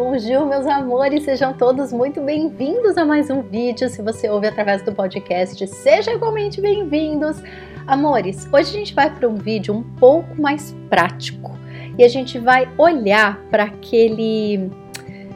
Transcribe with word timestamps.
Bonjour, 0.00 0.46
meus 0.46 0.64
amores, 0.64 1.24
sejam 1.24 1.52
todos 1.52 1.92
muito 1.92 2.20
bem-vindos 2.20 2.96
a 2.96 3.04
mais 3.04 3.30
um 3.30 3.42
vídeo. 3.42 3.88
Se 3.88 4.00
você 4.00 4.28
ouve 4.28 4.46
através 4.46 4.80
do 4.80 4.92
podcast, 4.92 5.66
sejam 5.66 6.14
igualmente 6.14 6.60
bem-vindos. 6.60 7.42
Amores, 7.84 8.46
hoje 8.52 8.70
a 8.70 8.78
gente 8.78 8.94
vai 8.94 9.12
para 9.12 9.28
um 9.28 9.34
vídeo 9.34 9.74
um 9.74 9.82
pouco 9.82 10.40
mais 10.40 10.72
prático 10.88 11.50
e 11.98 12.04
a 12.04 12.08
gente 12.08 12.38
vai 12.38 12.72
olhar 12.78 13.40
para 13.50 13.64
aquele. 13.64 14.70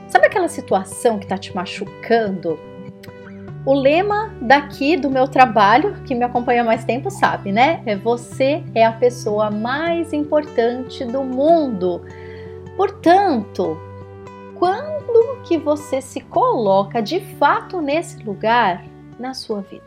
Sabe 0.07 0.27
aquela 0.27 0.47
situação 0.47 1.19
que 1.19 1.25
está 1.25 1.37
te 1.37 1.53
machucando? 1.53 2.57
O 3.67 3.75
lema 3.75 4.33
daqui 4.41 4.97
do 4.97 5.11
meu 5.11 5.27
trabalho, 5.27 5.97
que 6.05 6.15
me 6.15 6.23
acompanha 6.23 6.63
há 6.63 6.65
mais 6.65 6.85
tempo, 6.85 7.11
sabe, 7.11 7.51
né? 7.51 7.83
É 7.85 7.97
você 7.97 8.63
é 8.77 8.87
a 8.87 8.93
pessoa 8.93 9.51
mais 9.51 10.13
importante 10.13 11.05
do 11.05 11.25
mundo. 11.25 12.01
Portanto, 12.77 13.77
quando 14.63 15.43
que 15.43 15.59
você 15.59 16.01
se 16.01 16.21
coloca 16.21 17.03
de 17.03 17.19
fato 17.19 17.81
nesse 17.81 18.23
lugar 18.23 18.85
na 19.19 19.35
sua 19.35 19.61
vida? 19.61 19.83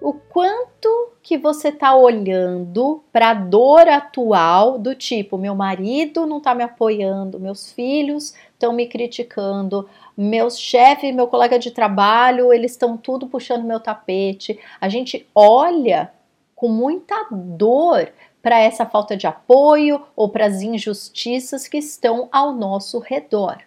O 0.00 0.14
quanto 0.14 1.12
que 1.22 1.38
você 1.38 1.68
está 1.68 1.94
olhando 1.94 3.04
para 3.12 3.30
a 3.30 3.34
dor 3.34 3.86
atual 3.86 4.80
do 4.80 4.96
tipo, 4.96 5.38
meu 5.38 5.54
marido 5.54 6.26
não 6.26 6.38
está 6.38 6.56
me 6.56 6.64
apoiando, 6.64 7.38
meus 7.38 7.70
filhos 7.70 8.34
estão 8.52 8.72
me 8.72 8.88
criticando, 8.88 9.88
meus 10.16 10.58
chefes, 10.58 11.14
meu 11.14 11.28
colega 11.28 11.56
de 11.56 11.70
trabalho, 11.70 12.52
eles 12.52 12.72
estão 12.72 12.96
tudo 12.96 13.28
puxando 13.28 13.62
meu 13.62 13.78
tapete. 13.78 14.58
A 14.80 14.88
gente 14.88 15.24
olha 15.36 16.12
com 16.56 16.66
muita 16.66 17.28
dor 17.30 18.10
para 18.42 18.58
essa 18.58 18.86
falta 18.86 19.16
de 19.16 19.26
apoio 19.26 20.02
ou 20.16 20.28
para 20.28 20.46
as 20.46 20.62
injustiças 20.62 21.68
que 21.68 21.78
estão 21.78 22.28
ao 22.32 22.52
nosso 22.52 22.98
redor. 22.98 23.58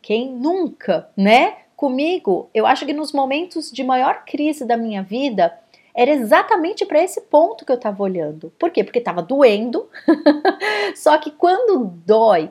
Quem 0.00 0.30
nunca, 0.30 1.08
né? 1.16 1.58
Comigo, 1.76 2.48
eu 2.52 2.66
acho 2.66 2.86
que 2.86 2.92
nos 2.92 3.12
momentos 3.12 3.70
de 3.70 3.84
maior 3.84 4.24
crise 4.24 4.64
da 4.64 4.76
minha 4.76 5.02
vida, 5.02 5.56
era 5.94 6.10
exatamente 6.12 6.86
para 6.86 7.02
esse 7.02 7.20
ponto 7.22 7.64
que 7.64 7.72
eu 7.72 7.76
estava 7.76 8.02
olhando. 8.02 8.52
Por 8.58 8.70
quê? 8.70 8.84
Porque 8.84 9.00
estava 9.00 9.20
doendo. 9.20 9.88
Só 10.94 11.18
que 11.18 11.30
quando 11.30 11.86
dói, 12.06 12.50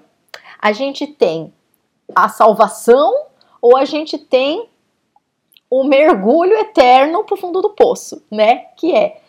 a 0.59 0.71
gente 0.73 1.07
tem 1.07 1.53
a 2.13 2.27
salvação 2.29 3.27
ou 3.61 3.77
a 3.77 3.85
gente 3.85 4.17
tem 4.17 4.67
o 5.69 5.83
mergulho 5.83 6.57
eterno 6.57 7.23
para 7.23 7.35
o 7.35 7.37
fundo 7.37 7.61
do 7.61 7.69
poço, 7.69 8.23
né? 8.29 8.65
Que 8.77 8.93
é 8.93 9.21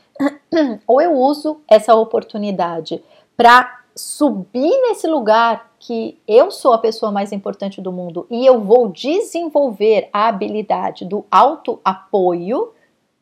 ou 0.86 1.00
eu 1.00 1.14
uso 1.14 1.60
essa 1.68 1.94
oportunidade 1.94 3.02
para 3.36 3.78
subir 3.94 4.70
nesse 4.82 5.06
lugar 5.06 5.72
que 5.78 6.20
eu 6.26 6.50
sou 6.50 6.72
a 6.72 6.78
pessoa 6.78 7.12
mais 7.12 7.32
importante 7.32 7.80
do 7.80 7.92
mundo 7.92 8.26
e 8.30 8.46
eu 8.46 8.60
vou 8.60 8.88
desenvolver 8.88 10.08
a 10.12 10.28
habilidade 10.28 11.04
do 11.04 11.24
auto-apoio, 11.30 12.72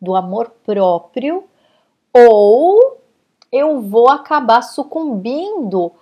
do 0.00 0.14
amor 0.14 0.52
próprio, 0.64 1.44
ou 2.12 2.98
eu 3.50 3.80
vou 3.80 4.08
acabar 4.08 4.62
sucumbindo 4.62 5.92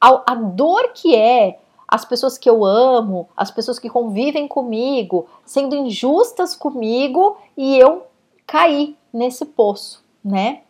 à 0.00 0.34
dor 0.34 0.92
que 0.92 1.14
é 1.14 1.58
as 1.86 2.04
pessoas 2.04 2.36
que 2.36 2.50
eu 2.50 2.64
amo, 2.64 3.28
as 3.36 3.50
pessoas 3.50 3.78
que 3.78 3.88
convivem 3.88 4.48
comigo, 4.48 5.26
sendo 5.44 5.76
injustas 5.76 6.56
comigo 6.56 7.36
e 7.56 7.78
eu 7.78 8.04
cair 8.46 8.96
nesse 9.12 9.44
poço 9.44 10.03
né? 10.24 10.60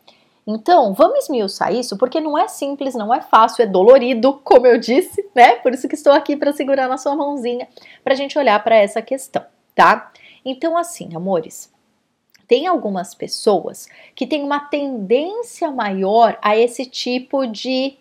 Então, 0.46 0.92
vamos 0.92 1.20
esmiuçar 1.20 1.72
isso, 1.72 1.96
porque 1.96 2.20
não 2.20 2.36
é 2.36 2.48
simples, 2.48 2.94
não 2.94 3.14
é 3.14 3.22
fácil, 3.22 3.62
é 3.62 3.66
dolorido, 3.66 4.40
como 4.44 4.66
eu 4.66 4.78
disse, 4.78 5.26
né? 5.34 5.56
Por 5.56 5.72
isso 5.72 5.88
que 5.88 5.94
estou 5.94 6.12
aqui 6.12 6.36
para 6.36 6.52
segurar 6.52 6.88
na 6.88 6.98
sua 6.98 7.16
mãozinha, 7.16 7.66
para 8.02 8.12
a 8.12 8.16
gente 8.16 8.38
olhar 8.38 8.62
para 8.62 8.76
essa 8.76 9.00
questão, 9.00 9.44
tá? 9.74 10.12
Então, 10.44 10.76
assim, 10.76 11.16
amores, 11.16 11.72
tem 12.46 12.66
algumas 12.66 13.14
pessoas 13.14 13.88
que 14.14 14.26
têm 14.26 14.42
uma 14.42 14.60
tendência 14.60 15.70
maior 15.70 16.38
a 16.42 16.56
esse 16.56 16.84
tipo 16.84 17.46
de 17.46 17.96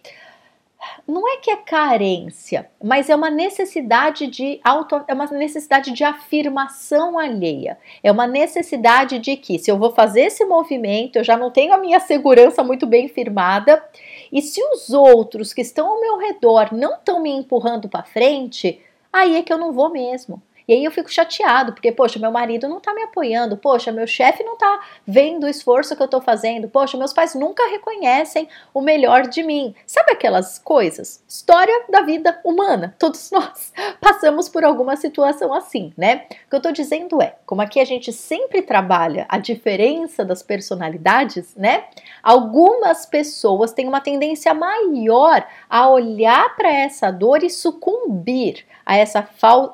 não 1.08 1.28
é 1.28 1.38
que 1.38 1.52
é 1.52 1.56
carência, 1.56 2.70
mas 2.82 3.10
é 3.10 3.16
uma 3.16 3.30
necessidade 3.30 4.28
de 4.28 4.60
auto, 4.64 5.04
é 5.08 5.14
uma 5.14 5.26
necessidade 5.28 5.92
de 5.92 6.04
afirmação 6.04 7.18
alheia. 7.18 7.78
É 8.02 8.12
uma 8.12 8.28
necessidade 8.28 9.20
de 9.20 9.36
que 9.36 9.60
se 9.60 9.70
eu 9.70 9.78
vou 9.78 9.92
fazer 9.92 10.22
esse 10.22 10.46
movimento, 10.46 11.18
eu 11.18 11.24
já 11.24 11.38
não 11.38 11.52
tenho 11.52 11.74
a 11.74 11.78
minha 11.78 12.00
segurança 12.00 12.64
muito 12.64 12.86
bem 12.86 13.08
firmada, 13.08 13.84
e 14.32 14.42
se 14.42 14.62
os 14.64 14.92
outros 14.92 15.54
que 15.54 15.62
estão 15.62 15.88
ao 15.88 16.02
meu 16.02 16.18
redor 16.18 16.70
não 16.74 16.96
estão 16.96 17.22
me 17.22 17.30
empurrando 17.30 17.90
para 17.90 18.04
frente, 18.04 18.82
aí 19.12 19.38
é 19.38 19.42
que 19.42 19.54
eu 19.54 19.58
não 19.58 19.72
vou 19.72 19.92
mesmo. 19.92 20.42
E 20.68 20.74
aí 20.74 20.84
eu 20.84 20.92
fico 20.92 21.12
chateado, 21.12 21.74
porque, 21.74 21.92
poxa, 21.92 22.20
meu 22.20 22.32
marido 22.32 22.68
não 22.68 22.80
tá 22.80 22.94
me 22.94 23.04
apoiando, 23.04 23.58
poxa, 23.58 23.92
meu 23.92 24.08
chefe 24.08 24.44
não 24.44 24.58
tá 24.58 24.82
vendo 25.06 25.46
o 25.46 25.50
esforço 25.50 25.96
que 25.96 26.04
eu 26.04 26.08
tô 26.08 26.22
fazendo, 26.22 26.70
poxa, 26.70 26.98
meus 26.98 27.14
pais 27.14 27.36
nunca 27.36 27.68
reconhecem 27.70 28.48
o 28.74 28.82
melhor 28.82 29.28
de 29.28 29.44
mim. 29.44 29.76
Sabe 29.86 30.12
aquelas 30.12 30.58
coisas? 30.60 31.24
História 31.28 31.86
da 31.90 32.02
vida 32.02 32.40
humana. 32.44 32.96
Todos 32.98 33.30
nós 33.32 33.74
passamos 34.00 34.48
por 34.48 34.64
alguma 34.64 34.96
situação 34.96 35.54
assim, 35.54 35.94
né? 35.98 36.26
O 36.46 36.50
que 36.50 36.56
eu 36.56 36.62
tô 36.62 36.72
dizendo 36.72 37.22
é, 37.22 37.36
como 37.46 37.62
aqui 37.62 37.80
a 37.80 37.86
gente 37.86 38.12
sempre 38.14 38.62
trabalha 38.62 39.26
a 39.30 39.38
diferença 39.38 40.24
das 40.24 40.42
personalidades, 40.42 41.56
né? 41.56 41.86
Algumas 42.22 43.06
pessoas 43.06 43.74
têm 43.74 43.88
uma 43.88 44.02
tendência 44.02 44.54
maior 44.54 45.46
a 45.70 45.90
olhar 45.90 46.56
para 46.56 46.72
essa 46.72 47.12
dor 47.12 47.44
e 47.44 47.50
sucumbir 47.50 48.66
a 48.86 48.96
essa 48.96 49.24
fal 49.24 49.72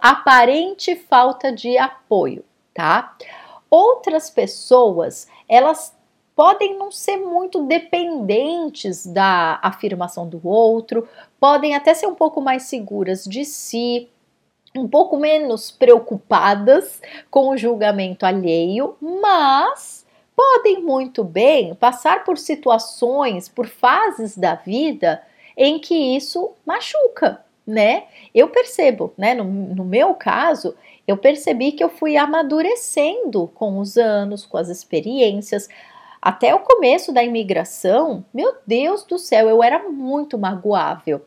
aparente 0.79 0.95
falta 0.95 1.51
de 1.51 1.77
apoio, 1.77 2.43
tá? 2.73 3.15
Outras 3.69 4.29
pessoas, 4.29 5.27
elas 5.47 5.93
podem 6.35 6.77
não 6.77 6.89
ser 6.89 7.17
muito 7.17 7.63
dependentes 7.63 9.05
da 9.05 9.59
afirmação 9.61 10.27
do 10.27 10.39
outro, 10.47 11.07
podem 11.39 11.75
até 11.75 11.93
ser 11.93 12.07
um 12.07 12.15
pouco 12.15 12.39
mais 12.39 12.63
seguras 12.63 13.25
de 13.25 13.43
si, 13.43 14.07
um 14.73 14.87
pouco 14.87 15.17
menos 15.17 15.69
preocupadas 15.69 17.01
com 17.29 17.49
o 17.49 17.57
julgamento 17.57 18.25
alheio, 18.25 18.95
mas 19.01 20.05
podem 20.35 20.81
muito 20.81 21.23
bem 21.23 21.75
passar 21.75 22.23
por 22.23 22.37
situações, 22.37 23.49
por 23.49 23.67
fases 23.67 24.37
da 24.37 24.55
vida 24.55 25.21
em 25.57 25.77
que 25.77 26.15
isso 26.15 26.51
machuca, 26.65 27.43
né? 27.69 28.03
Eu 28.33 28.49
percebo, 28.49 29.13
né? 29.17 29.33
No, 29.33 29.43
no 29.43 29.85
meu 29.85 30.13
caso, 30.13 30.75
eu 31.07 31.17
percebi 31.17 31.71
que 31.71 31.83
eu 31.83 31.89
fui 31.89 32.17
amadurecendo 32.17 33.47
com 33.55 33.79
os 33.79 33.97
anos, 33.97 34.45
com 34.45 34.57
as 34.57 34.69
experiências. 34.69 35.69
Até 36.21 36.53
o 36.53 36.59
começo 36.59 37.13
da 37.13 37.23
imigração, 37.23 38.25
meu 38.33 38.55
Deus 38.67 39.03
do 39.03 39.17
céu, 39.17 39.47
eu 39.49 39.63
era 39.63 39.87
muito 39.87 40.37
magoável 40.37 41.21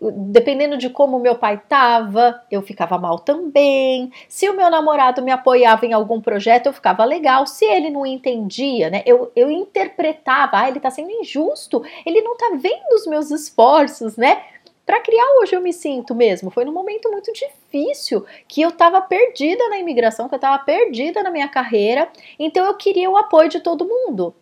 dependendo 0.00 0.76
de 0.76 0.90
como 0.90 1.18
meu 1.18 1.36
pai 1.36 1.54
estava, 1.54 2.42
eu 2.50 2.60
ficava 2.60 2.98
mal 2.98 3.18
também. 3.18 4.12
Se 4.28 4.48
o 4.48 4.54
meu 4.54 4.70
namorado 4.70 5.22
me 5.22 5.30
apoiava 5.30 5.86
em 5.86 5.92
algum 5.92 6.20
projeto, 6.20 6.66
eu 6.66 6.72
ficava 6.72 7.04
legal. 7.04 7.46
Se 7.46 7.64
ele 7.64 7.88
não 7.88 8.04
entendia, 8.04 8.90
né? 8.90 9.02
Eu, 9.06 9.32
eu 9.34 9.50
interpretava, 9.50 10.58
ah, 10.58 10.68
ele 10.68 10.76
está 10.78 10.90
sendo 10.90 11.10
injusto, 11.10 11.82
ele 12.04 12.20
não 12.20 12.32
está 12.34 12.50
vendo 12.56 12.94
os 12.94 13.06
meus 13.06 13.30
esforços, 13.30 14.16
né? 14.16 14.42
Para 14.86 15.00
criar 15.00 15.26
hoje 15.40 15.56
eu 15.56 15.60
me 15.60 15.72
sinto 15.72 16.14
mesmo. 16.14 16.48
Foi 16.48 16.64
num 16.64 16.72
momento 16.72 17.10
muito 17.10 17.32
difícil 17.32 18.24
que 18.46 18.62
eu 18.62 18.68
estava 18.68 19.00
perdida 19.00 19.68
na 19.68 19.78
imigração, 19.78 20.28
que 20.28 20.34
eu 20.34 20.38
estava 20.38 20.62
perdida 20.62 21.24
na 21.24 21.30
minha 21.30 21.48
carreira, 21.48 22.08
então 22.38 22.64
eu 22.64 22.74
queria 22.74 23.10
o 23.10 23.16
apoio 23.16 23.48
de 23.48 23.58
todo 23.58 23.84
mundo. 23.84 24.32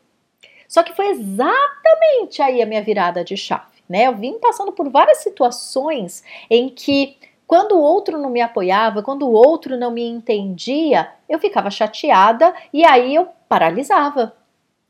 Só 0.69 0.83
que 0.83 0.95
foi 0.95 1.09
exatamente 1.09 2.43
aí 2.43 2.61
a 2.61 2.67
minha 2.67 2.83
virada 2.83 3.25
de 3.25 3.37
chave, 3.37 3.83
né? 3.89 4.07
Eu 4.07 4.15
vim 4.15 4.39
passando 4.39 4.71
por 4.71 4.89
várias 4.91 5.19
situações 5.19 6.23
em 6.51 6.69
que 6.69 7.17
quando 7.47 7.73
o 7.73 7.81
outro 7.81 8.19
não 8.19 8.29
me 8.29 8.41
apoiava, 8.41 9.03
quando 9.03 9.27
o 9.27 9.33
outro 9.33 9.79
não 9.79 9.91
me 9.91 10.05
entendia, 10.07 11.11
eu 11.29 11.39
ficava 11.39 11.71
chateada 11.71 12.55
e 12.73 12.85
aí 12.85 13.15
eu 13.15 13.29
paralisava 13.49 14.35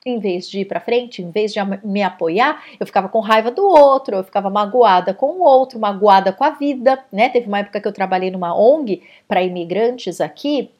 em 0.04 0.18
vez 0.18 0.48
de 0.48 0.60
ir 0.60 0.64
para 0.66 0.80
frente, 0.80 1.22
em 1.22 1.30
vez 1.30 1.52
de 1.52 1.60
me 1.82 2.02
apoiar, 2.02 2.62
eu 2.78 2.86
ficava 2.86 3.08
com 3.08 3.20
raiva 3.20 3.50
do 3.50 3.66
outro, 3.66 4.16
eu 4.16 4.24
ficava 4.24 4.50
magoada 4.50 5.14
com 5.14 5.26
o 5.26 5.42
outro, 5.42 5.78
magoada 5.78 6.32
com 6.32 6.44
a 6.44 6.50
vida, 6.50 7.02
né? 7.10 7.28
Teve 7.30 7.48
uma 7.48 7.60
época 7.60 7.80
que 7.80 7.88
eu 7.88 7.92
trabalhei 7.92 8.30
numa 8.30 8.54
ONG 8.54 9.02
para 9.26 9.42
imigrantes 9.42 10.20
aqui, 10.20 10.70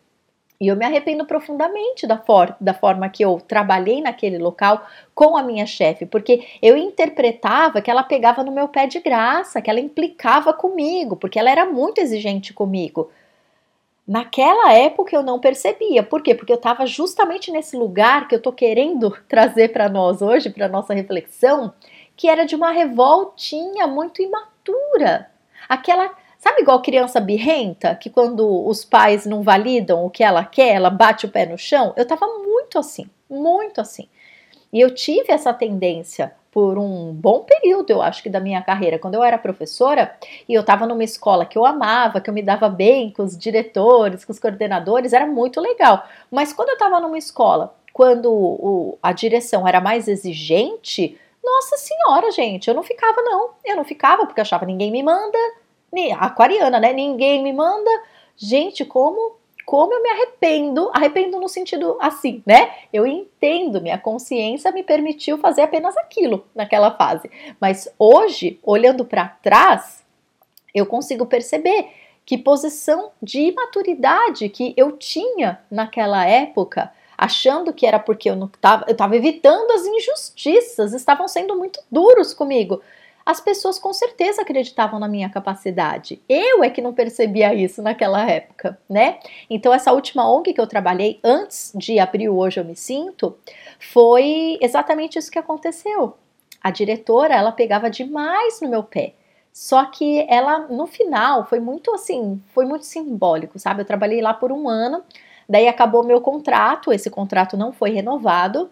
e 0.60 0.68
eu 0.68 0.76
me 0.76 0.84
arrependo 0.84 1.24
profundamente 1.24 2.06
da, 2.06 2.16
for 2.16 2.54
da 2.60 2.72
forma 2.72 3.08
que 3.08 3.24
eu 3.24 3.40
trabalhei 3.46 4.00
naquele 4.00 4.38
local 4.38 4.86
com 5.14 5.36
a 5.36 5.42
minha 5.42 5.66
chefe, 5.66 6.06
porque 6.06 6.46
eu 6.62 6.76
interpretava 6.76 7.82
que 7.82 7.90
ela 7.90 8.02
pegava 8.02 8.42
no 8.44 8.52
meu 8.52 8.68
pé 8.68 8.86
de 8.86 9.00
graça, 9.00 9.60
que 9.60 9.68
ela 9.68 9.80
implicava 9.80 10.52
comigo, 10.52 11.16
porque 11.16 11.38
ela 11.38 11.50
era 11.50 11.66
muito 11.66 12.00
exigente 12.00 12.52
comigo. 12.52 13.10
Naquela 14.06 14.72
época 14.72 15.16
eu 15.16 15.22
não 15.22 15.40
percebia. 15.40 16.02
Por 16.02 16.22
quê? 16.22 16.34
Porque 16.34 16.52
eu 16.52 16.56
estava 16.56 16.84
justamente 16.86 17.50
nesse 17.50 17.76
lugar 17.76 18.28
que 18.28 18.34
eu 18.34 18.38
estou 18.38 18.52
querendo 18.52 19.10
trazer 19.28 19.72
para 19.72 19.88
nós 19.88 20.20
hoje, 20.20 20.50
para 20.50 20.68
nossa 20.68 20.92
reflexão, 20.92 21.72
que 22.16 22.28
era 22.28 22.44
de 22.44 22.54
uma 22.54 22.70
revoltinha 22.70 23.86
muito 23.86 24.22
imatura. 24.22 25.30
Aquela, 25.68 26.14
Sabe 26.44 26.60
igual 26.60 26.82
criança 26.82 27.20
birrenta, 27.20 27.94
que 27.94 28.10
quando 28.10 28.66
os 28.66 28.84
pais 28.84 29.24
não 29.24 29.42
validam 29.42 30.04
o 30.04 30.10
que 30.10 30.22
ela 30.22 30.44
quer, 30.44 30.74
ela 30.74 30.90
bate 30.90 31.24
o 31.24 31.30
pé 31.30 31.46
no 31.46 31.56
chão? 31.56 31.94
Eu 31.96 32.06
tava 32.06 32.26
muito 32.26 32.78
assim, 32.78 33.08
muito 33.30 33.80
assim. 33.80 34.10
E 34.70 34.78
eu 34.78 34.94
tive 34.94 35.32
essa 35.32 35.54
tendência 35.54 36.34
por 36.54 36.78
um 36.78 37.12
bom 37.12 37.40
período, 37.40 37.90
eu 37.90 38.00
acho 38.00 38.22
que 38.22 38.30
da 38.30 38.38
minha 38.38 38.62
carreira, 38.62 38.96
quando 38.96 39.14
eu 39.14 39.24
era 39.24 39.36
professora 39.36 40.14
e 40.48 40.54
eu 40.54 40.60
estava 40.60 40.86
numa 40.86 41.02
escola 41.02 41.44
que 41.44 41.58
eu 41.58 41.66
amava, 41.66 42.20
que 42.20 42.30
eu 42.30 42.34
me 42.34 42.42
dava 42.42 42.68
bem 42.68 43.10
com 43.10 43.24
os 43.24 43.36
diretores, 43.36 44.24
com 44.24 44.30
os 44.30 44.38
coordenadores, 44.38 45.12
era 45.12 45.26
muito 45.26 45.60
legal. 45.60 46.06
Mas 46.30 46.52
quando 46.52 46.68
eu 46.68 46.74
estava 46.74 47.00
numa 47.00 47.18
escola, 47.18 47.74
quando 47.92 48.32
o, 48.32 48.96
a 49.02 49.10
direção 49.10 49.66
era 49.66 49.80
mais 49.80 50.06
exigente, 50.06 51.18
nossa 51.42 51.76
senhora, 51.76 52.30
gente, 52.30 52.68
eu 52.68 52.74
não 52.74 52.84
ficava 52.84 53.20
não. 53.20 53.50
Eu 53.64 53.74
não 53.74 53.84
ficava 53.84 54.24
porque 54.24 54.40
achava 54.40 54.64
ninguém 54.64 54.92
me 54.92 55.02
manda, 55.02 55.36
aquariana, 56.20 56.78
né? 56.78 56.92
Ninguém 56.92 57.42
me 57.42 57.52
manda. 57.52 57.90
Gente, 58.36 58.84
como 58.84 59.38
como 59.64 59.94
eu 59.94 60.02
me 60.02 60.08
arrependo, 60.10 60.90
arrependo 60.92 61.40
no 61.40 61.48
sentido 61.48 61.96
assim, 62.00 62.42
né? 62.46 62.72
Eu 62.92 63.06
entendo, 63.06 63.80
minha 63.80 63.98
consciência 63.98 64.70
me 64.72 64.82
permitiu 64.82 65.38
fazer 65.38 65.62
apenas 65.62 65.96
aquilo 65.96 66.46
naquela 66.54 66.90
fase. 66.90 67.30
Mas 67.60 67.88
hoje, 67.98 68.58
olhando 68.62 69.04
para 69.04 69.28
trás, 69.28 70.04
eu 70.74 70.86
consigo 70.86 71.26
perceber 71.26 71.88
que 72.26 72.38
posição 72.38 73.10
de 73.22 73.40
imaturidade 73.40 74.48
que 74.48 74.74
eu 74.76 74.92
tinha 74.92 75.60
naquela 75.70 76.26
época, 76.26 76.92
achando 77.16 77.72
que 77.72 77.86
era 77.86 77.98
porque 77.98 78.28
eu 78.28 78.36
não 78.36 78.46
estava, 78.46 78.84
eu 78.88 78.92
estava 78.92 79.16
evitando 79.16 79.70
as 79.72 79.86
injustiças, 79.86 80.92
estavam 80.92 81.28
sendo 81.28 81.56
muito 81.56 81.80
duros 81.90 82.32
comigo 82.32 82.80
as 83.26 83.40
pessoas 83.40 83.78
com 83.78 83.92
certeza 83.92 84.42
acreditavam 84.42 85.00
na 85.00 85.08
minha 85.08 85.30
capacidade. 85.30 86.20
Eu 86.28 86.62
é 86.62 86.68
que 86.68 86.82
não 86.82 86.92
percebia 86.92 87.54
isso 87.54 87.82
naquela 87.82 88.28
época, 88.30 88.78
né? 88.88 89.18
Então, 89.48 89.72
essa 89.72 89.92
última 89.92 90.30
ONG 90.30 90.52
que 90.52 90.60
eu 90.60 90.66
trabalhei 90.66 91.20
antes 91.24 91.72
de 91.74 91.98
abrir 91.98 92.28
o 92.28 92.36
Hoje 92.36 92.60
Eu 92.60 92.64
Me 92.64 92.76
Sinto 92.76 93.36
foi 93.78 94.58
exatamente 94.60 95.18
isso 95.18 95.30
que 95.30 95.38
aconteceu. 95.38 96.16
A 96.62 96.70
diretora, 96.70 97.34
ela 97.34 97.52
pegava 97.52 97.88
demais 97.88 98.60
no 98.60 98.68
meu 98.68 98.82
pé. 98.82 99.14
Só 99.52 99.84
que 99.84 100.26
ela, 100.28 100.66
no 100.68 100.86
final, 100.86 101.46
foi 101.46 101.60
muito 101.60 101.94
assim, 101.94 102.42
foi 102.52 102.66
muito 102.66 102.84
simbólico, 102.84 103.58
sabe? 103.58 103.82
Eu 103.82 103.86
trabalhei 103.86 104.20
lá 104.20 104.34
por 104.34 104.50
um 104.50 104.68
ano, 104.68 105.02
daí 105.48 105.68
acabou 105.68 106.02
meu 106.02 106.20
contrato, 106.20 106.92
esse 106.92 107.08
contrato 107.08 107.56
não 107.56 107.72
foi 107.72 107.90
renovado, 107.90 108.68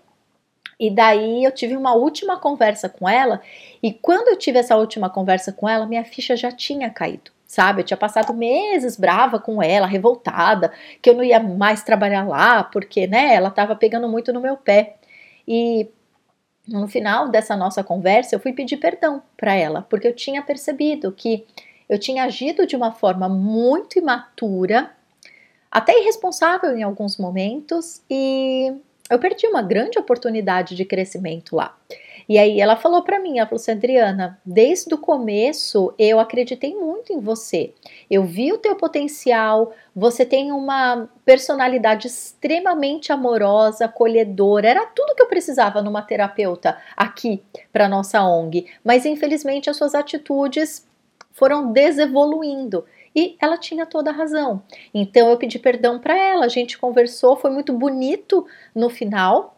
e 0.83 0.91
daí 0.91 1.45
eu 1.45 1.53
tive 1.53 1.77
uma 1.77 1.95
última 1.95 2.37
conversa 2.37 2.89
com 2.89 3.09
ela, 3.09 3.41
e 3.81 3.93
quando 3.93 4.27
eu 4.27 4.37
tive 4.37 4.59
essa 4.59 4.77
última 4.77 5.09
conversa 5.09 5.53
com 5.53 5.69
ela, 5.69 5.87
minha 5.87 6.05
ficha 6.05 6.37
já 6.37 6.51
tinha 6.51 6.91
caído. 6.91 7.31
Sabe, 7.47 7.83
eu 7.83 7.85
tinha 7.85 7.97
passado 7.97 8.35
meses 8.35 8.97
brava 8.97 9.39
com 9.39 9.63
ela, 9.63 9.87
revoltada, 9.87 10.73
que 11.01 11.09
eu 11.09 11.15
não 11.15 11.23
ia 11.23 11.39
mais 11.39 11.85
trabalhar 11.85 12.27
lá, 12.27 12.65
porque, 12.65 13.07
né, 13.07 13.33
ela 13.33 13.49
tava 13.49 13.77
pegando 13.77 14.09
muito 14.09 14.33
no 14.33 14.41
meu 14.41 14.57
pé. 14.57 14.97
E 15.47 15.89
no 16.67 16.89
final 16.89 17.29
dessa 17.29 17.55
nossa 17.55 17.85
conversa, 17.85 18.35
eu 18.35 18.41
fui 18.41 18.53
pedir 18.53 18.79
perdão 18.79 19.23
para 19.37 19.55
ela, 19.55 19.83
porque 19.83 20.09
eu 20.09 20.17
tinha 20.17 20.43
percebido 20.43 21.13
que 21.13 21.47
eu 21.89 21.97
tinha 21.97 22.25
agido 22.25 22.67
de 22.67 22.75
uma 22.75 22.91
forma 22.91 23.29
muito 23.29 24.01
imatura, 24.01 24.91
até 25.71 25.97
irresponsável 26.01 26.77
em 26.77 26.83
alguns 26.83 27.19
momentos, 27.19 28.03
e 28.11 28.73
eu 29.13 29.19
perdi 29.19 29.47
uma 29.47 29.63
grande 29.63 29.99
oportunidade 29.99 30.75
de 30.75 30.85
crescimento 30.85 31.55
lá. 31.55 31.77
E 32.29 32.39
aí 32.39 32.61
ela 32.61 32.77
falou 32.77 33.03
para 33.03 33.19
mim, 33.19 33.39
ela 33.39 33.49
falou 33.49 33.61
assim, 33.61 33.73
Adriana, 33.73 34.41
desde 34.47 34.95
o 34.95 34.99
começo 34.99 35.93
eu 35.99 36.21
acreditei 36.21 36.75
muito 36.75 37.13
em 37.13 37.21
você. 37.21 37.75
Eu 38.11 38.25
vi 38.25 38.53
o 38.53 38.59
teu 38.59 38.75
potencial, 38.77 39.73
você 39.95 40.25
tem 40.25 40.53
uma 40.53 41.09
personalidade 41.25 42.07
extremamente 42.07 43.13
amorosa, 43.13 43.85
acolhedora, 43.85 44.69
era 44.69 44.87
tudo 44.87 45.15
que 45.15 45.23
eu 45.23 45.29
precisava 45.29 45.83
numa 45.83 46.03
terapeuta 46.03 46.79
aqui 46.97 47.43
para 47.73 47.89
nossa 47.89 48.23
ONG. 48.23 48.67
Mas 48.85 49.05
infelizmente 49.05 49.69
as 49.69 49.77
suas 49.77 49.95
atitudes 49.95 50.87
foram 51.33 51.73
desevoluindo. 51.73 52.85
E 53.15 53.37
ela 53.41 53.59
tinha 53.59 53.85
toda 53.85 54.11
a 54.11 54.15
razão. 54.15 54.63
Então 54.93 55.29
eu 55.31 55.37
pedi 55.37 55.59
perdão 55.59 55.99
para 55.99 56.17
ela, 56.17 56.47
a 56.47 56.49
gente 56.49 56.79
conversou, 56.79 57.37
foi 57.37 57.51
muito 57.51 57.73
bonito 57.73 58.47
no 58.75 58.89
final. 58.89 59.57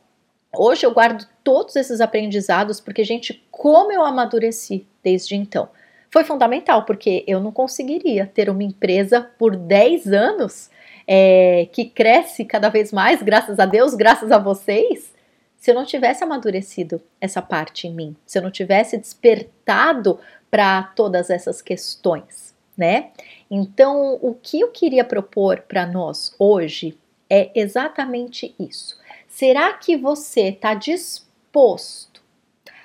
Hoje 0.56 0.86
eu 0.86 0.92
guardo 0.92 1.26
todos 1.42 1.76
esses 1.76 2.00
aprendizados 2.00 2.80
porque, 2.80 3.04
gente, 3.04 3.44
como 3.50 3.92
eu 3.92 4.04
amadureci 4.04 4.86
desde 5.02 5.36
então. 5.36 5.68
Foi 6.10 6.22
fundamental, 6.22 6.84
porque 6.84 7.24
eu 7.26 7.40
não 7.40 7.50
conseguiria 7.50 8.30
ter 8.32 8.48
uma 8.48 8.62
empresa 8.62 9.20
por 9.36 9.56
10 9.56 10.12
anos 10.12 10.70
é, 11.06 11.68
que 11.72 11.84
cresce 11.84 12.44
cada 12.44 12.68
vez 12.68 12.92
mais, 12.92 13.20
graças 13.20 13.58
a 13.58 13.66
Deus, 13.66 13.94
graças 13.94 14.30
a 14.30 14.38
vocês, 14.38 15.12
se 15.56 15.70
eu 15.70 15.74
não 15.74 15.84
tivesse 15.84 16.22
amadurecido 16.22 17.02
essa 17.20 17.42
parte 17.42 17.88
em 17.88 17.92
mim, 17.92 18.16
se 18.24 18.38
eu 18.38 18.42
não 18.42 18.50
tivesse 18.50 18.96
despertado 18.96 20.20
para 20.50 20.84
todas 20.94 21.30
essas 21.30 21.60
questões, 21.60 22.53
né? 22.76 23.10
Então, 23.50 24.18
o 24.20 24.34
que 24.34 24.60
eu 24.60 24.70
queria 24.70 25.04
propor 25.04 25.60
para 25.62 25.86
nós 25.86 26.34
hoje 26.38 26.98
é 27.28 27.50
exatamente 27.54 28.54
isso. 28.58 28.98
Será 29.28 29.72
que 29.72 29.96
você 29.96 30.48
está 30.48 30.74
disposto 30.74 32.22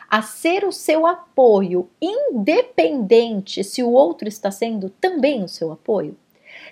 a 0.09 0.21
ser 0.21 0.65
o 0.65 0.71
seu 0.71 1.05
apoio, 1.05 1.89
independente 2.01 3.63
se 3.63 3.83
o 3.83 3.91
outro 3.91 4.27
está 4.27 4.49
sendo 4.49 4.89
também 4.89 5.43
o 5.43 5.47
seu 5.47 5.71
apoio? 5.71 6.17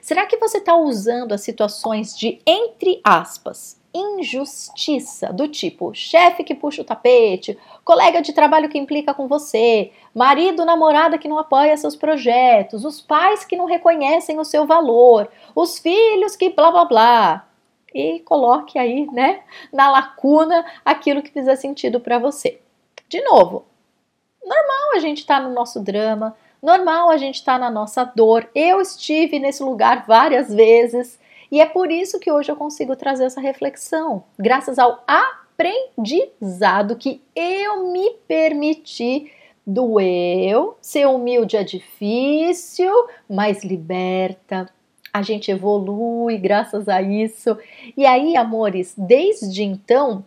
Será 0.02 0.26
que 0.26 0.38
você 0.38 0.58
está 0.58 0.76
usando 0.76 1.34
as 1.34 1.42
situações 1.42 2.18
de 2.18 2.42
entre 2.46 3.00
aspas 3.04 3.77
injustiça, 3.98 5.34
do 5.34 5.48
tipo 5.48 5.94
chefe 5.94 6.44
que 6.44 6.56
puxa 6.56 6.82
o 6.82 6.86
tapete, 6.86 7.58
colega 7.84 8.22
de 8.22 8.34
trabalho 8.34 8.70
que 8.70 8.78
implica 8.78 9.14
com 9.14 9.28
você, 9.28 9.92
marido, 10.14 10.66
namorada 10.66 11.18
que 11.18 11.28
não 11.28 11.40
apoia 11.40 11.76
seus 11.76 11.96
projetos, 11.96 12.86
os 12.86 13.02
pais 13.02 13.44
que 13.44 13.56
não 13.56 13.66
reconhecem 13.66 14.40
o 14.40 14.46
seu 14.46 14.66
valor, 14.66 15.30
os 15.56 15.80
filhos 15.80 16.36
que 16.36 16.50
blá 16.50 16.72
blá 16.72 16.86
blá. 16.86 17.48
E 17.94 18.20
coloque 18.20 18.78
aí, 18.78 19.08
né, 19.12 19.42
na 19.72 19.90
lacuna 19.90 20.66
aquilo 20.86 21.22
que 21.22 21.32
fizer 21.32 21.56
sentido 21.56 22.00
para 22.00 22.20
você. 22.20 22.60
De 23.10 23.22
novo, 23.22 23.66
normal 24.44 24.96
a 24.96 25.00
gente 25.00 25.20
estar 25.20 25.42
tá 25.42 25.48
no 25.48 25.54
nosso 25.54 25.80
drama, 25.80 26.36
normal 26.62 27.10
a 27.10 27.18
gente 27.18 27.36
estar 27.36 27.54
tá 27.54 27.60
na 27.60 27.72
nossa 27.72 28.04
dor. 28.04 28.50
Eu 28.54 28.82
estive 28.82 29.40
nesse 29.40 29.64
lugar 29.64 30.06
várias 30.06 30.54
vezes 30.54 31.20
e 31.52 31.62
é 31.62 31.66
por 31.66 31.92
isso 31.92 32.20
que 32.20 32.32
hoje 32.32 32.52
eu 32.52 32.56
consigo 32.56 32.96
trazer 32.96 33.26
essa 33.26 33.42
reflexão, 33.42 34.24
graças 34.38 34.78
ao 34.80 35.04
aprendizado 35.08 36.96
que 36.96 37.22
eu 37.36 37.92
me 37.92 38.12
permiti 38.28 39.32
do 39.66 40.00
eu. 40.00 40.78
Ser 40.82 41.08
humilde 41.08 41.58
é 41.58 41.64
difícil, 41.64 42.94
mas 43.30 43.64
liberta. 43.64 44.70
A 45.14 45.22
gente 45.22 45.52
evolui 45.52 46.38
graças 46.38 46.88
a 46.88 47.02
isso. 47.02 47.58
E 47.96 48.06
aí, 48.06 48.38
amores, 48.38 48.94
desde 48.98 49.64
então 49.64 50.24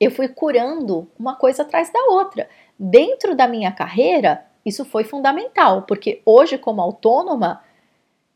eu 0.00 0.10
fui 0.10 0.26
curando 0.26 1.06
uma 1.18 1.36
coisa 1.36 1.62
atrás 1.62 1.92
da 1.92 2.00
outra. 2.06 2.48
Dentro 2.78 3.36
da 3.36 3.46
minha 3.46 3.70
carreira, 3.70 4.44
isso 4.64 4.84
foi 4.84 5.04
fundamental, 5.04 5.82
porque 5.82 6.20
hoje, 6.24 6.56
como 6.56 6.80
autônoma, 6.80 7.62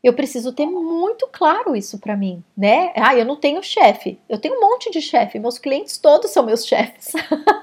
eu 0.03 0.13
preciso 0.13 0.53
ter 0.53 0.65
muito 0.65 1.27
claro 1.31 1.75
isso 1.75 1.97
para 1.97 2.15
mim, 2.15 2.43
né? 2.55 2.93
Ah, 2.95 3.15
eu 3.15 3.25
não 3.25 3.35
tenho 3.35 3.63
chefe. 3.63 4.19
Eu 4.29 4.37
tenho 4.37 4.55
um 4.55 4.61
monte 4.61 4.91
de 4.91 5.01
chefe. 5.01 5.39
Meus 5.39 5.57
clientes 5.57 5.97
todos 5.97 6.31
são 6.31 6.45
meus 6.45 6.65
chefes. 6.65 7.13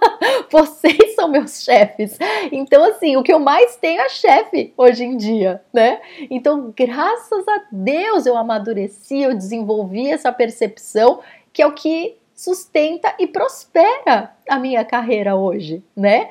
Vocês 0.51 1.15
são 1.15 1.29
meus 1.29 1.63
chefes. 1.63 2.19
Então, 2.51 2.85
assim, 2.85 3.17
o 3.17 3.23
que 3.23 3.33
eu 3.33 3.39
mais 3.39 3.77
tenho 3.77 4.01
é 4.01 4.09
chefe 4.09 4.75
hoje 4.77 5.05
em 5.05 5.17
dia, 5.17 5.63
né? 5.73 6.01
Então, 6.31 6.73
graças 6.77 7.47
a 7.47 7.65
Deus 7.71 8.27
eu 8.27 8.37
amadureci, 8.37 9.23
eu 9.23 9.35
desenvolvi 9.35 10.11
essa 10.11 10.33
percepção 10.33 11.21
que 11.53 11.63
é 11.63 11.67
o 11.67 11.73
que 11.73 12.17
sustenta 12.35 13.15
e 13.19 13.29
prospera 13.29 14.35
a 14.49 14.59
minha 14.59 14.85
carreira 14.85 15.37
hoje, 15.37 15.83
né? 15.97 16.31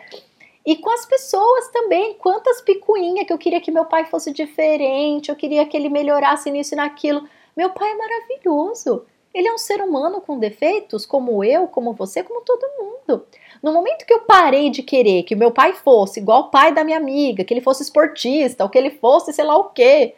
E 0.66 0.78
com 0.78 0.90
as 0.90 1.06
pessoas 1.06 1.68
também, 1.70 2.14
quantas 2.14 2.62
picuinhas 2.62 3.28
que 3.28 3.34
eu 3.34 3.38
queria 3.38 3.60
que 3.60 3.72
meu 3.72 3.86
pai 3.86 4.06
fosse 4.06 4.32
diferente, 4.32 5.30
eu 5.30 5.36
queria 5.36 5.66
que 5.66 5.76
ele 5.76 5.90
melhorasse 5.90 6.50
nisso 6.50 6.74
e 6.74 6.78
naquilo. 6.78 7.28
Meu 7.56 7.70
pai 7.72 7.92
é 7.92 7.96
maravilhoso. 7.96 9.06
Ele 9.34 9.48
é 9.48 9.54
um 9.54 9.58
ser 9.58 9.82
humano 9.82 10.22
com 10.22 10.38
defeitos, 10.38 11.06
como 11.06 11.44
eu, 11.44 11.68
como 11.68 11.94
você, 11.94 12.24
como 12.24 12.42
todo 12.42 12.62
mundo. 12.80 13.26
No 13.62 13.74
momento 13.74 14.06
que 14.06 14.14
eu 14.14 14.22
parei 14.22 14.70
de 14.70 14.84
querer 14.84 15.24
que 15.24 15.36
meu 15.36 15.52
pai 15.52 15.74
fosse 15.74 16.20
igual 16.20 16.42
o 16.44 16.52
pai 16.52 16.74
da 16.74 16.84
minha 16.84 16.98
amiga, 16.98 17.44
que 17.44 17.54
ele 17.54 17.62
fosse 17.62 17.84
esportista, 17.84 18.64
ou 18.64 18.70
que 18.70 18.78
ele 18.78 18.92
fosse 18.92 19.34
sei 19.34 19.44
lá 19.44 19.58
o 19.58 19.70
quê, 19.70 20.16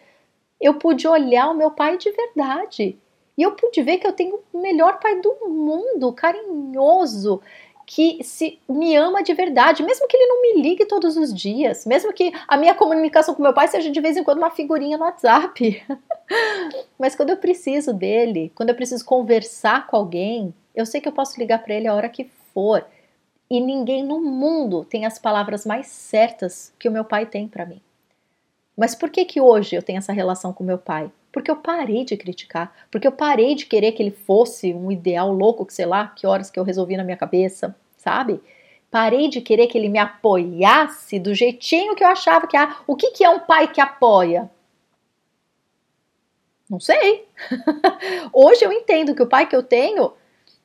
eu 0.60 0.76
pude 0.76 1.08
olhar 1.08 1.50
o 1.50 1.56
meu 1.56 1.72
pai 1.72 1.98
de 1.98 2.12
verdade. 2.12 3.00
E 3.38 3.42
eu 3.42 3.52
pude 3.52 3.82
ver 3.82 3.98
que 3.98 4.08
eu 4.08 4.14
tenho 4.14 4.40
o 4.54 4.62
melhor 4.62 5.00
pai 5.00 5.20
do 5.20 5.50
mundo, 5.50 6.14
carinhoso, 6.14 7.42
que 7.86 8.24
se 8.24 8.60
me 8.68 8.96
ama 8.96 9.22
de 9.22 9.34
verdade, 9.34 9.84
mesmo 9.84 10.08
que 10.08 10.18
ele 10.18 10.28
não 10.28 10.42
me 10.42 10.62
ligue 10.62 10.86
todos 10.86 11.16
os 11.16 11.34
dias, 11.34 11.86
mesmo 11.86 12.12
que 12.12 12.34
a 12.48 12.58
minha 12.58 12.74
comunicação 12.74 13.36
com 13.36 13.44
meu 13.44 13.54
pai 13.54 13.68
seja 13.68 13.92
de 13.92 14.02
vez 14.02 14.18
em 14.18 14.24
quando 14.24 14.40
uma 14.40 14.50
figurinha 14.50 14.98
no 14.98 15.04
WhatsApp. 15.04 15.84
Mas 16.98 17.16
quando 17.16 17.30
eu 17.30 17.38
preciso 17.38 17.94
dele, 17.94 18.52
quando 18.56 18.70
eu 18.70 18.76
preciso 18.76 19.06
conversar 19.06 19.86
com 19.88 19.96
alguém, 19.96 20.54
eu 20.76 20.86
sei 20.86 21.00
que 21.00 21.08
eu 21.08 21.14
posso 21.14 21.40
ligar 21.40 21.60
para 21.60 21.76
ele 21.76 21.88
a 21.88 21.94
hora 21.94 22.10
que 22.10 22.30
for. 22.54 22.86
E 23.50 23.60
ninguém 23.60 24.04
no 24.04 24.20
mundo 24.20 24.84
tem 24.84 25.06
as 25.06 25.20
palavras 25.20 25.66
mais 25.66 25.88
certas 25.88 26.74
que 26.80 26.90
o 26.90 26.92
meu 26.92 27.06
pai 27.06 27.28
tem 27.28 27.48
para 27.48 27.66
mim. 27.66 27.80
Mas 28.76 28.94
por 28.94 29.10
que 29.10 29.24
que 29.24 29.40
hoje 29.40 29.76
eu 29.76 29.82
tenho 29.82 30.00
essa 30.00 30.12
relação 30.12 30.52
com 30.52 30.64
meu 30.64 30.78
pai? 30.78 31.10
Porque 31.32 31.50
eu 31.50 31.56
parei 31.56 32.04
de 32.04 32.18
criticar, 32.18 32.74
porque 32.92 33.08
eu 33.08 33.12
parei 33.12 33.56
de 33.56 33.66
querer 33.66 33.92
que 33.94 34.02
ele 34.02 34.12
fosse 34.12 34.74
um 34.74 34.92
ideal 34.92 35.32
louco, 35.32 35.66
que 35.66 35.74
sei 35.74 35.86
lá, 35.86 36.08
que 36.08 36.28
horas 36.28 36.50
que 36.50 36.60
eu 36.60 36.64
resolvi 36.64 36.98
na 36.98 37.04
minha 37.04 37.18
cabeça, 37.18 37.76
sabe? 37.98 38.42
Parei 38.92 39.28
de 39.28 39.42
querer 39.42 39.68
que 39.68 39.78
ele 39.78 39.90
me 39.90 40.00
apoiasse 40.00 41.20
do 41.20 41.34
jeitinho 41.34 41.96
que 41.96 42.04
eu 42.04 42.08
achava 42.08 42.48
que 42.48 42.56
ah, 42.56 42.78
o 42.88 42.96
que, 42.96 43.12
que 43.12 43.24
é 43.24 43.30
um 43.30 43.40
pai 43.40 43.68
que 43.72 43.82
apoia? 43.82 44.50
Não 46.70 46.80
sei. 46.80 47.28
Hoje 48.34 48.66
eu 48.66 48.72
entendo 48.72 49.14
que 49.14 49.22
o 49.22 49.28
pai 49.28 49.48
que 49.48 49.56
eu 49.56 49.64
tenho 49.64 50.14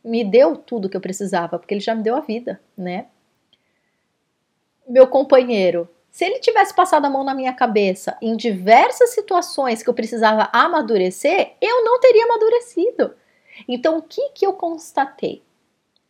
me 0.05 0.25
deu 0.25 0.57
tudo 0.57 0.89
que 0.89 0.97
eu 0.97 1.01
precisava, 1.01 1.59
porque 1.59 1.75
ele 1.75 1.81
já 1.81 1.95
me 1.95 2.03
deu 2.03 2.17
a 2.17 2.21
vida, 2.21 2.61
né? 2.77 3.07
Meu 4.89 5.07
companheiro, 5.07 5.89
se 6.11 6.25
ele 6.25 6.41
tivesse 6.41 6.75
passado 6.75 7.05
a 7.05 7.11
mão 7.11 7.23
na 7.23 7.35
minha 7.35 7.53
cabeça 7.53 8.17
em 8.21 8.37
diversas 8.37 9.11
situações 9.11 9.83
que 9.83 9.89
eu 9.89 9.95
precisava 9.95 10.49
amadurecer, 10.53 11.53
eu 11.61 11.85
não 11.85 12.01
teria 12.01 12.25
amadurecido. 12.25 13.15
Então, 13.69 13.99
o 13.99 14.03
que, 14.03 14.31
que 14.31 14.47
eu 14.47 14.53
constatei? 14.53 15.43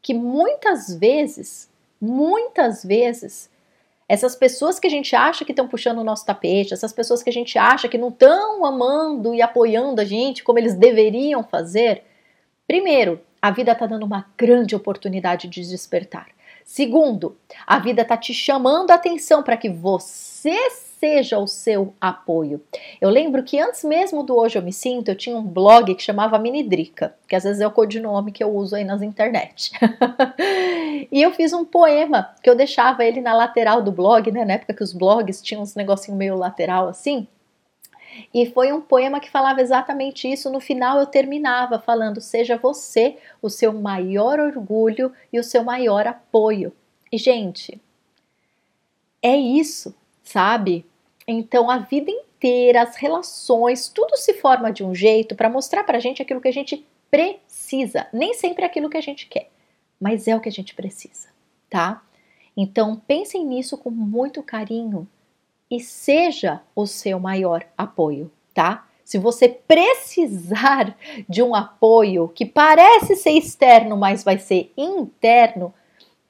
Que 0.00 0.14
muitas 0.14 0.94
vezes, 0.94 1.68
muitas 2.00 2.82
vezes, 2.82 3.50
essas 4.08 4.34
pessoas 4.34 4.80
que 4.80 4.86
a 4.86 4.90
gente 4.90 5.14
acha 5.14 5.44
que 5.44 5.52
estão 5.52 5.68
puxando 5.68 5.98
o 5.98 6.04
nosso 6.04 6.24
tapete, 6.24 6.72
essas 6.72 6.92
pessoas 6.92 7.22
que 7.22 7.30
a 7.30 7.32
gente 7.32 7.58
acha 7.58 7.88
que 7.88 7.98
não 7.98 8.08
estão 8.08 8.64
amando 8.64 9.34
e 9.34 9.42
apoiando 9.42 10.00
a 10.00 10.04
gente 10.04 10.42
como 10.42 10.58
eles 10.58 10.74
deveriam 10.74 11.44
fazer, 11.44 12.02
primeiro, 12.66 13.20
a 13.40 13.50
vida 13.50 13.72
está 13.72 13.86
dando 13.86 14.04
uma 14.04 14.26
grande 14.36 14.74
oportunidade 14.74 15.46
de 15.46 15.62
despertar. 15.68 16.28
Segundo, 16.64 17.36
a 17.66 17.78
vida 17.78 18.02
está 18.02 18.16
te 18.16 18.32
chamando 18.32 18.90
a 18.90 18.94
atenção 18.94 19.42
para 19.42 19.56
que 19.56 19.68
você 19.68 20.58
seja 21.00 21.38
o 21.38 21.46
seu 21.46 21.94
apoio. 21.98 22.62
Eu 23.00 23.08
lembro 23.08 23.42
que 23.42 23.58
antes 23.58 23.82
mesmo 23.82 24.22
do 24.22 24.36
Hoje 24.36 24.58
Eu 24.58 24.62
Me 24.62 24.72
Sinto, 24.72 25.10
eu 25.10 25.16
tinha 25.16 25.34
um 25.36 25.42
blog 25.42 25.94
que 25.94 26.02
chamava 26.02 26.38
Minidrica, 26.38 27.14
que 27.26 27.34
às 27.34 27.44
vezes 27.44 27.60
é 27.60 27.66
o 27.66 27.70
codinome 27.70 28.30
que 28.30 28.44
eu 28.44 28.54
uso 28.54 28.76
aí 28.76 28.84
nas 28.84 29.00
internet. 29.00 29.72
e 31.10 31.22
eu 31.22 31.32
fiz 31.32 31.54
um 31.54 31.64
poema 31.64 32.34
que 32.42 32.50
eu 32.50 32.54
deixava 32.54 33.02
ele 33.04 33.22
na 33.22 33.32
lateral 33.32 33.80
do 33.80 33.90
blog, 33.90 34.30
né? 34.30 34.44
Na 34.44 34.54
época 34.54 34.74
que 34.74 34.82
os 34.82 34.92
blogs 34.92 35.40
tinham 35.40 35.62
uns 35.62 35.74
negocinho 35.74 36.16
meio 36.18 36.36
lateral 36.36 36.88
assim. 36.88 37.26
E 38.32 38.46
foi 38.46 38.72
um 38.72 38.80
poema 38.80 39.20
que 39.20 39.30
falava 39.30 39.60
exatamente 39.60 40.30
isso. 40.30 40.50
No 40.50 40.60
final 40.60 40.98
eu 40.98 41.06
terminava 41.06 41.78
falando: 41.78 42.20
seja 42.20 42.56
você 42.56 43.16
o 43.40 43.48
seu 43.48 43.72
maior 43.72 44.38
orgulho 44.40 45.12
e 45.32 45.38
o 45.38 45.44
seu 45.44 45.62
maior 45.62 46.06
apoio. 46.06 46.72
E, 47.12 47.18
gente, 47.18 47.80
é 49.22 49.36
isso, 49.36 49.94
sabe? 50.22 50.86
Então 51.26 51.70
a 51.70 51.78
vida 51.78 52.10
inteira, 52.10 52.82
as 52.82 52.96
relações, 52.96 53.88
tudo 53.88 54.16
se 54.16 54.34
forma 54.34 54.72
de 54.72 54.82
um 54.84 54.94
jeito 54.94 55.34
para 55.34 55.50
mostrar 55.50 55.84
pra 55.84 56.00
gente 56.00 56.22
aquilo 56.22 56.40
que 56.40 56.48
a 56.48 56.52
gente 56.52 56.86
precisa. 57.10 58.06
Nem 58.12 58.34
sempre 58.34 58.62
é 58.62 58.66
aquilo 58.66 58.88
que 58.88 58.96
a 58.96 59.02
gente 59.02 59.26
quer, 59.26 59.50
mas 60.00 60.26
é 60.26 60.34
o 60.34 60.40
que 60.40 60.48
a 60.48 60.52
gente 60.52 60.74
precisa, 60.74 61.28
tá? 61.68 62.02
Então 62.56 62.96
pensem 63.06 63.44
nisso 63.44 63.76
com 63.76 63.90
muito 63.90 64.42
carinho 64.42 65.08
e 65.70 65.78
seja 65.78 66.60
o 66.74 66.86
seu 66.86 67.20
maior 67.20 67.64
apoio, 67.76 68.30
tá? 68.52 68.86
Se 69.04 69.18
você 69.18 69.48
precisar 69.48 70.96
de 71.28 71.42
um 71.42 71.54
apoio 71.54 72.28
que 72.28 72.46
parece 72.46 73.16
ser 73.16 73.32
externo, 73.32 73.96
mas 73.96 74.22
vai 74.22 74.38
ser 74.38 74.72
interno, 74.76 75.74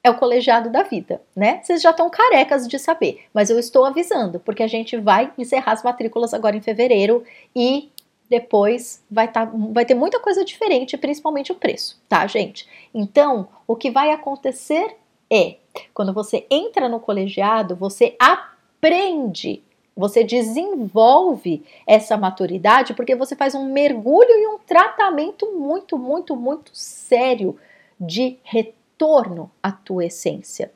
é 0.03 0.09
o 0.09 0.17
colegiado 0.17 0.69
da 0.71 0.83
vida, 0.83 1.21
né? 1.35 1.61
Vocês 1.61 1.81
já 1.81 1.91
estão 1.91 2.09
carecas 2.09 2.67
de 2.67 2.79
saber, 2.79 3.25
mas 3.33 3.49
eu 3.49 3.59
estou 3.59 3.85
avisando, 3.85 4.39
porque 4.39 4.63
a 4.63 4.67
gente 4.67 4.97
vai 4.97 5.31
encerrar 5.37 5.73
as 5.73 5.83
matrículas 5.83 6.33
agora 6.33 6.57
em 6.57 6.61
fevereiro 6.61 7.23
e 7.55 7.91
depois 8.27 9.03
vai, 9.11 9.27
tá, 9.27 9.45
vai 9.71 9.85
ter 9.85 9.93
muita 9.93 10.19
coisa 10.19 10.43
diferente, 10.43 10.97
principalmente 10.97 11.51
o 11.51 11.55
preço, 11.55 12.01
tá, 12.09 12.25
gente? 12.25 12.67
Então, 12.93 13.47
o 13.67 13.75
que 13.75 13.91
vai 13.91 14.11
acontecer 14.11 14.95
é, 15.31 15.57
quando 15.93 16.13
você 16.13 16.47
entra 16.49 16.89
no 16.89 16.99
colegiado, 16.99 17.75
você 17.75 18.15
aprende 18.19 18.50
aprende, 18.81 19.63
você 19.95 20.23
desenvolve 20.23 21.63
essa 21.85 22.17
maturidade 22.17 22.95
porque 22.95 23.15
você 23.15 23.35
faz 23.35 23.53
um 23.53 23.71
mergulho 23.71 24.31
e 24.31 24.47
um 24.47 24.57
tratamento 24.57 25.51
muito, 25.53 25.99
muito, 25.99 26.35
muito 26.35 26.71
sério 26.73 27.59
de 27.99 28.39
retorno 28.43 29.51
à 29.61 29.71
tua 29.71 30.05
essência, 30.05 30.71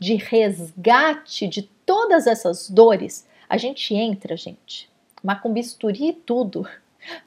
de 0.00 0.16
resgate 0.16 1.46
de 1.46 1.62
todas 1.86 2.26
essas 2.26 2.68
dores. 2.68 3.28
A 3.48 3.56
gente 3.56 3.94
entra, 3.94 4.36
gente, 4.36 4.90
mas 5.22 5.40
com 5.40 5.52
bisturi 5.52 6.08
e 6.08 6.12
tudo, 6.12 6.68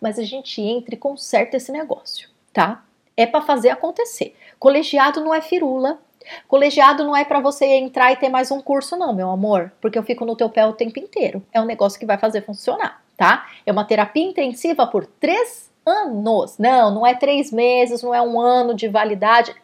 mas 0.01 0.19
a 0.19 0.23
gente 0.23 0.61
entra 0.61 0.95
e 0.95 0.97
conserta 0.97 1.55
esse 1.55 1.71
negócio, 1.71 2.29
tá? 2.51 2.83
É 3.15 3.25
para 3.25 3.41
fazer 3.41 3.69
acontecer. 3.69 4.35
Colegiado 4.59 5.21
não 5.21 5.33
é 5.33 5.39
firula, 5.39 6.01
Colegiado 6.47 7.03
não 7.03 7.15
é 7.15 7.25
para 7.25 7.39
você 7.39 7.65
entrar 7.65 8.11
e 8.11 8.17
ter 8.17 8.29
mais 8.29 8.51
um 8.51 8.61
curso, 8.61 8.95
não, 8.95 9.13
meu 9.13 9.29
amor, 9.29 9.71
porque 9.81 9.97
eu 9.97 10.03
fico 10.03 10.25
no 10.25 10.35
teu 10.35 10.49
pé 10.49 10.65
o 10.65 10.73
tempo 10.73 10.99
inteiro. 10.99 11.43
É 11.51 11.61
um 11.61 11.65
negócio 11.65 11.99
que 11.99 12.05
vai 12.05 12.17
fazer 12.17 12.41
funcionar, 12.41 13.01
tá? 13.15 13.47
É 13.65 13.71
uma 13.71 13.85
terapia 13.85 14.23
intensiva 14.23 14.87
por 14.87 15.05
três 15.05 15.71
anos. 15.87 16.57
Não, 16.57 16.93
não 16.93 17.07
é 17.07 17.15
três 17.15 17.51
meses, 17.51 18.03
não 18.03 18.13
é 18.13 18.21
um 18.21 18.39
ano 18.39 18.73
de 18.73 18.87
validade. 18.87 19.55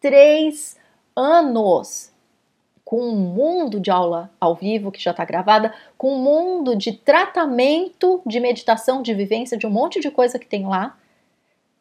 Três 0.00 0.76
anos. 1.16 2.10
Com 2.84 3.00
um 3.00 3.16
mundo 3.16 3.78
de 3.78 3.90
aula 3.90 4.30
ao 4.40 4.54
vivo 4.54 4.90
que 4.90 5.00
já 5.00 5.12
está 5.12 5.24
gravada, 5.24 5.72
com 5.96 6.14
um 6.14 6.18
mundo 6.18 6.74
de 6.74 6.92
tratamento 6.92 8.20
de 8.26 8.40
meditação, 8.40 9.00
de 9.00 9.14
vivência, 9.14 9.56
de 9.56 9.66
um 9.66 9.70
monte 9.70 10.00
de 10.00 10.10
coisa 10.10 10.38
que 10.38 10.46
tem 10.46 10.66
lá. 10.66 10.96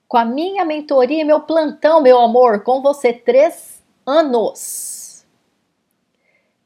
Com 0.07 0.17
a 0.17 0.25
minha 0.25 0.63
mentoria 0.65 1.25
meu 1.25 1.41
plantão, 1.41 2.01
meu 2.01 2.19
amor, 2.19 2.63
com 2.63 2.81
você, 2.81 3.11
três 3.11 3.78
anos. 4.09 5.25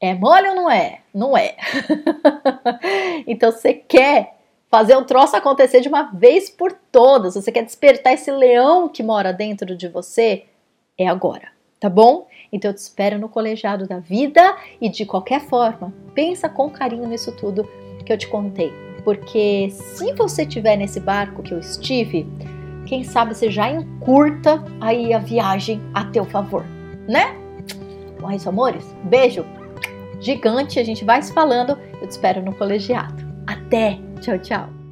É 0.00 0.14
mole 0.14 0.48
ou 0.48 0.54
não 0.54 0.70
é? 0.70 1.00
Não 1.14 1.36
é. 1.36 1.56
então 3.26 3.50
você 3.50 3.72
quer 3.72 4.34
fazer 4.70 4.96
um 4.96 5.04
troço 5.04 5.36
acontecer 5.36 5.80
de 5.80 5.88
uma 5.88 6.10
vez 6.12 6.50
por 6.50 6.72
todas, 6.90 7.36
você 7.36 7.52
quer 7.52 7.64
despertar 7.64 8.12
esse 8.12 8.28
leão 8.28 8.88
que 8.88 9.04
mora 9.04 9.32
dentro 9.32 9.76
de 9.76 9.86
você, 9.86 10.46
é 10.98 11.06
agora, 11.06 11.46
tá 11.78 11.88
bom? 11.88 12.26
Então 12.52 12.72
eu 12.72 12.74
te 12.74 12.78
espero 12.78 13.16
no 13.16 13.28
colegiado 13.28 13.86
da 13.86 14.00
vida 14.00 14.56
e 14.80 14.88
de 14.88 15.06
qualquer 15.06 15.42
forma, 15.42 15.94
pensa 16.12 16.48
com 16.48 16.68
carinho 16.68 17.06
nisso 17.06 17.30
tudo 17.30 17.70
que 18.04 18.12
eu 18.12 18.18
te 18.18 18.26
contei, 18.26 18.72
porque 19.04 19.70
se 19.70 20.12
você 20.14 20.42
estiver 20.42 20.76
nesse 20.76 20.98
barco 20.98 21.40
que 21.40 21.54
eu 21.54 21.60
estive, 21.60 22.26
quem 22.84 23.04
sabe 23.04 23.32
você 23.32 23.52
já 23.52 23.70
encurta 23.70 24.60
aí 24.80 25.14
a 25.14 25.18
viagem 25.20 25.80
a 25.94 26.04
teu 26.04 26.24
favor 26.24 26.73
né? 27.08 27.34
Bom, 28.20 28.30
é 28.30 28.36
isso, 28.36 28.48
amores. 28.48 28.84
Beijo 29.04 29.44
gigante. 30.20 30.80
A 30.80 30.84
gente 30.84 31.04
vai 31.04 31.22
se 31.22 31.32
falando. 31.32 31.78
Eu 32.00 32.08
te 32.08 32.10
espero 32.10 32.42
no 32.42 32.54
colegiado. 32.54 33.24
Até! 33.46 34.00
Tchau, 34.20 34.38
tchau. 34.38 34.83